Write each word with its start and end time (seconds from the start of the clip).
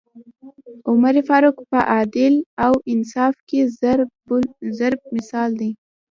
عمر 0.89 1.15
فاروق 1.27 1.57
په 1.71 1.79
عدل 1.95 2.33
او 2.65 2.73
انصاف 2.91 3.35
کي 3.49 3.59
ضَرب 4.75 4.99
مثل 5.15 5.49
دی 5.59 5.69